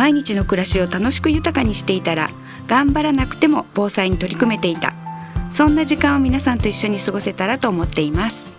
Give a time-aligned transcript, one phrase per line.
[0.00, 2.30] 毎日の暮らしを楽しく豊かにしていたら
[2.66, 4.94] 頑張らなくても防災に取り組めていた。
[5.52, 8.50] そんな時間を皆さんと一緒に過ごせたらと思っています。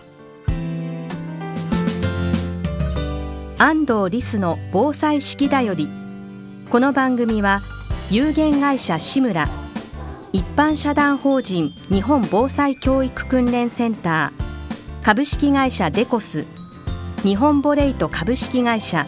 [3.58, 5.90] 安藤リスの防災式だより。
[6.70, 7.62] この番組は
[8.12, 9.50] 有限会社志村
[10.34, 16.46] 一般社団法人日本防災教育訓練センター株式会社デコス
[17.24, 19.08] 日本ボレイト株式会社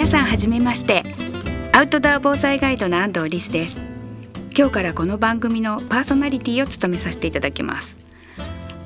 [0.00, 1.02] 皆さんはじめまして。
[1.74, 3.82] アウトドア防災ガイドの安藤リスです。
[4.56, 7.98] 今日からこの番組のパーソナリティを務めさせていただきます。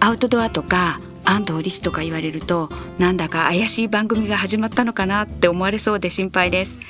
[0.00, 6.80] アウトドアとか安藤リスとか言われるとなんだか怪しい番組が始まったのかなって思われそうで心配です。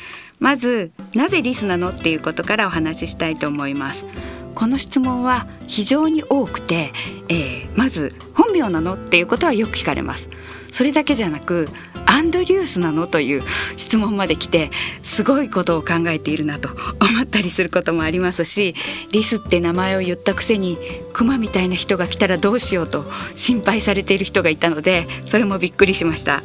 [0.40, 4.06] まずなぜリスなのっていうことからお話ししたいと思います。
[4.54, 6.94] この質問は非常に多くて、
[7.28, 10.30] えー、まず本名なのっていうことはよく聞かれます。
[10.74, 11.68] それだけじゃなく
[12.04, 13.06] アンドリュースなの？
[13.06, 13.42] という
[13.76, 14.72] 質問まで来て
[15.02, 18.74] すごいことを考えているなと思ったりすることもありますし
[19.12, 20.76] リスって名前を言ったくせに
[21.12, 23.04] クマみたいな人が来たらどうしようと
[23.36, 26.42] 心配されている人がいたのでそれもびっくりしました。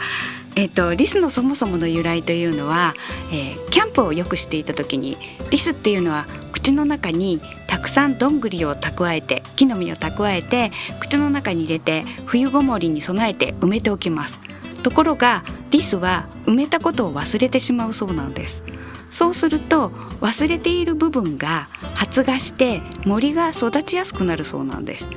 [0.56, 2.94] えーと、リスのそもそもの由来というのは、
[3.32, 5.18] えー、キャンプをよくしていた時に
[5.52, 6.26] リスっていうのは
[6.70, 14.40] 口の中にたくさんどんぐりを蓄えて木の実を蓄えて口の中に入れて冬ごもりに備えて埋めておきます。
[14.84, 18.64] ところがリスは埋めたことを忘れてしまうそうなんです。
[19.10, 19.90] そうすると
[20.22, 25.08] 忘れている部分が発芽して森が育ちやすくなるそうなんです。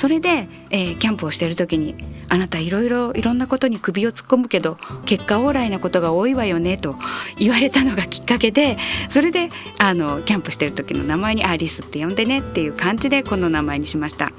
[0.00, 1.94] それで、えー、キャンプをしている時に
[2.30, 6.96] あなたいろいろいろんなことに首を突っ込むけど結果オーライなことが多いわよねと
[7.36, 8.78] 言われたのがきっかけで
[9.10, 14.32] それであのキャンプしてる時の名前にアリスって呼んでねっていう感じでこの名前にしました。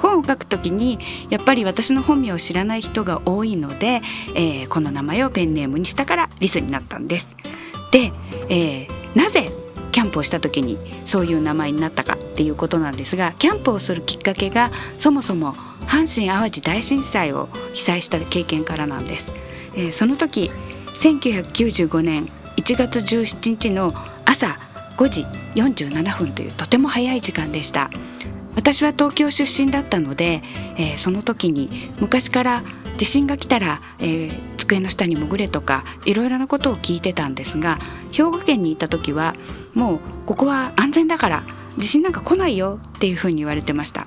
[0.00, 4.00] 本を書くときにやっぱり私の本名を知らない人が多いので、
[4.34, 7.36] えー、この名前をペンネームにしたからリスになったんです。
[7.92, 8.12] で、
[8.48, 9.50] えー、なぜ
[9.96, 10.76] キャンプをした時に
[11.06, 15.54] そういう名前になったかっていうことなんですがキャンプをするきっかけがそもそも
[15.86, 19.32] 阪神・淡路大震災を被災した経験からなんです、
[19.74, 20.50] えー、その時
[21.00, 22.26] 1995年
[22.58, 23.94] 1月17日の
[24.26, 24.58] 朝
[24.98, 25.24] 5時
[25.54, 27.90] 47分というとても早い時間でした。
[28.54, 30.42] 私は東京出身だったので、
[30.78, 32.62] えー、その時に昔から
[32.96, 37.78] 地震が来たら、えー、机の下に潜れとかいろいろなことを聞いてたんですが
[38.12, 39.34] 兵庫県にいた時は
[39.74, 41.42] もうここは安全だから
[41.78, 44.06] 地震なんか来ないよっていうふうに言われてました。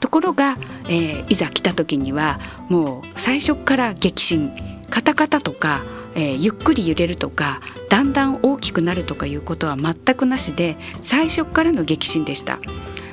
[0.00, 0.58] ところが、
[0.88, 4.52] えー、いざ来た時にはもう最初から激震
[4.90, 5.82] カタカタとか、
[6.14, 12.58] えー、ゆっくり揺れるとかだんだん大きくなるとかいうことは全くなしで最初からの激震でした。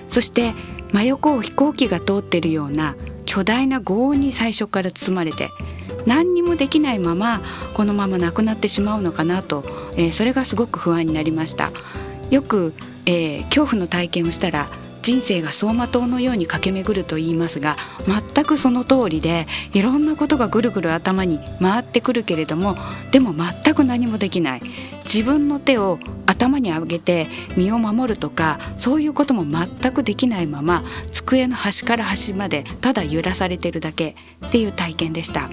[0.10, 0.54] そして
[0.92, 2.96] 真横を飛行機が通っているような
[3.26, 5.50] 巨大な轟音に最初から包まれて
[6.06, 7.42] 何にもできないまま
[7.74, 9.64] このまま亡くなってしまうのかなと、
[9.96, 11.72] えー、それがすごく不安になりました
[12.30, 12.74] よく、
[13.06, 14.68] えー、恐怖の体験をしたら
[15.04, 17.76] 人生が走馬灯のように駆け巡ると言いますが
[18.08, 22.78] 全くその通りでいろんなことがぐるぐる頭に回ってくるけれども
[23.12, 24.62] でも全く何もできない
[25.04, 34.16] 自分の手を頭に上げて身を守るとかそういうことも全くできないまま机の端から端までただ揺らされてるだけ
[34.48, 35.50] っていう体験でした。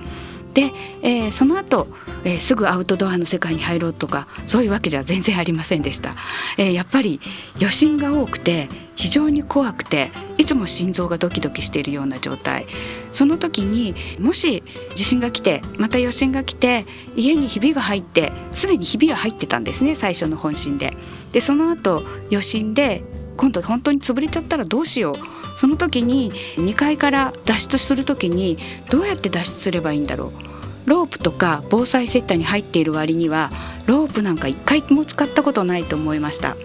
[0.54, 1.86] で、えー、その後、
[2.24, 6.14] えー、すぐアウトドアの世界に入ろうとかそういうわけじゃ全然ありませんでした、
[6.58, 7.20] えー、やっぱり
[7.56, 12.66] 余震が多くて非常に怖くていつも心臓がドキドキしているような状態。
[13.12, 14.62] その時にもし
[14.94, 16.84] 地震が来てまた余震が来て
[17.16, 20.96] 家にひびが入ってすでにひびは入ってたんですね最初の本震で。
[21.32, 23.02] でその後余震で
[23.36, 25.40] 今度本当に潰れちゃったらどうしよう。
[25.56, 28.56] その時に2階から脱出する時に
[28.90, 30.50] どうやって脱出すればいいんだろう。
[30.86, 33.50] ロープとか防災セッターに入っている割には
[33.86, 36.56] ロープなんか一回も使ったことないと思いました。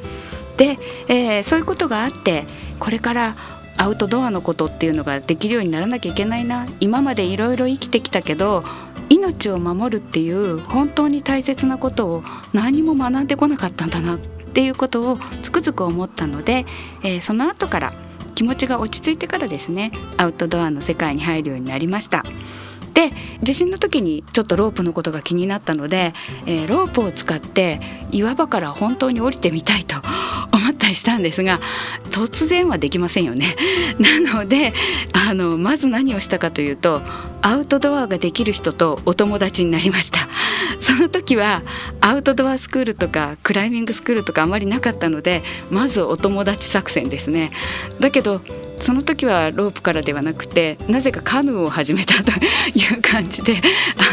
[0.57, 2.45] で、えー、そういうことがあって
[2.79, 3.35] これから
[3.77, 6.67] アウトドアのことっていうのができるようにならなきゃいけないな。
[6.79, 8.63] 今までいろいろ生きてきたけど
[9.09, 12.23] 命を守るっていう本当に大切なことを
[12.53, 14.15] 何も学んでこなかったんだな。
[14.15, 16.65] ってていうことをつくづく思ったので、
[17.03, 17.93] えー、その後から
[18.35, 22.23] 気持ちが落ち着いてからですねアウトドアの世界に入るようになりました。
[22.93, 23.11] で
[23.43, 26.13] 地震の時にちょっとロープのことが気になったので、
[26.45, 27.81] えー、ロープを使って
[28.11, 29.97] 岩場から本当に降りてみたいと
[30.65, 31.59] 思ったりしたんですが
[32.09, 33.55] 突然はできませんよね。
[33.99, 34.73] なので
[35.13, 37.01] あのまず何をしたかというと
[37.41, 40.27] アウトドアができる人とお友達になりました。
[40.81, 41.61] その時は
[42.01, 47.51] アウトドアスクールとかクライミングスクールとかあまりなかったのでまずお友達作戦ですね。
[47.99, 48.41] だけど
[48.79, 52.31] その時はロープからではなくてなぜかカヌーを始めたと
[52.73, 53.61] いう感じで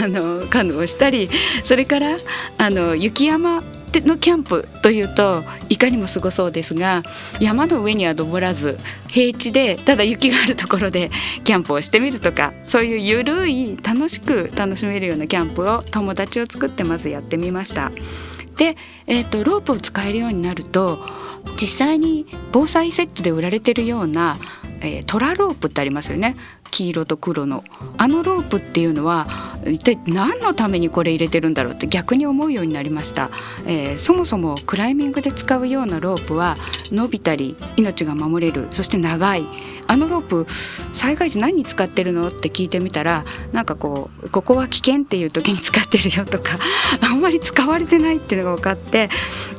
[0.02, 1.30] あのカヌーをしたり
[1.64, 2.16] それから
[2.58, 3.62] あの雪山
[4.00, 7.02] のキャンプというといかにもすごそうですが
[7.40, 8.78] 山の上には登らず
[9.08, 11.10] 平地でただ雪があるところで
[11.44, 17.92] キャンプをしてみるとかそういうゆるい楽しく楽しめるようなキャンプを友達を作ってまずやってみました。
[18.56, 20.98] で、えーとロープを使えるようになると
[21.60, 24.38] 実際に防災セットで売られてるような、
[24.82, 26.36] えー、トラロープってありますよね。
[26.70, 27.64] 黄色と黒の。
[27.96, 33.30] あのロープっていうのは一体何のためにこれ入れてるんだろうって逆に思うようになりました、
[33.66, 36.56] えー、そもそもクライミングで使うようなロープは
[36.90, 38.68] 伸びたり命が守れる。
[38.72, 39.46] そして長い。
[39.88, 40.46] あのロープ
[40.92, 46.58] 災害時何に使ってるのって聞いてみたらなんかこうここは危険っていう時に使ってるよとか
[47.00, 49.10] あんまり使われてないっていうのが分かって。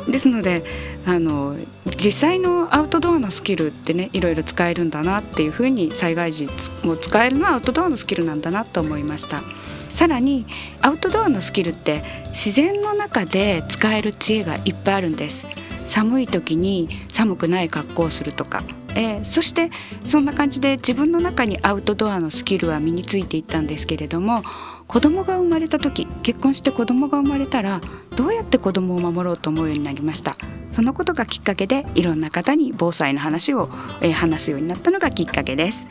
[0.08, 0.64] ですので
[1.06, 1.58] あの
[1.98, 6.48] 実際のアウトドアのスキルってねいろいろ使えるんだなっていうふうに災害時
[6.84, 9.42] も使えるのはアウトドアのスキルなんだなと思いました。
[9.90, 10.46] さらに
[10.82, 15.46] アウトドアのスキルって自然の中で使える知恵がいっぱいあるんです。
[15.90, 18.64] 寒い時に寒くない格好をするとか。
[18.96, 19.72] えー、そして
[20.06, 24.44] そんな感じで自分の中にアウトドアのスキルは身についていったんですけれども
[24.88, 27.82] 子供が生まれた時結婚して子供が生まれたら
[28.16, 30.38] どうやって子供を守ろうと思うようになりました？
[30.74, 33.70] そのことがきっかけでいろんな方に防災の話を、
[34.02, 35.88] えー、話すようになったのがきっかけです。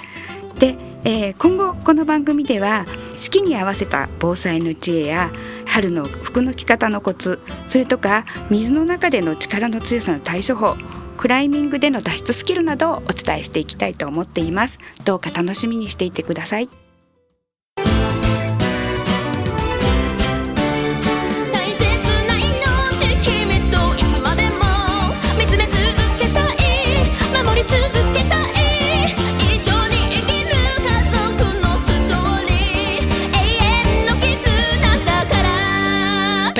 [0.58, 2.84] で、えー、今後この番組では
[3.16, 5.32] 四季に合わせた防災の知恵や
[5.66, 10.76] 春の服の着方のコツそれとか水の中での力の強さの対処法
[11.16, 16.68] クライミングでの脱出スキルなどをお伝えしていきたいと思っていますどうか楽しみにしていてください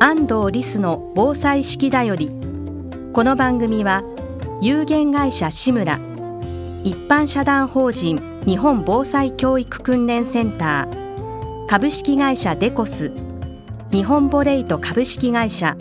[0.00, 2.30] 安藤リスの防災式だより
[3.12, 4.04] この番組は
[4.62, 5.98] 有限会社志村
[6.84, 13.10] 一般社団法人日本防災教育訓練センター株式会社デコス
[13.90, 15.76] 日本ボレイト株式会社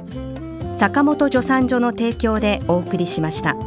[0.75, 3.66] 坂本助産所の提供でお送りしました。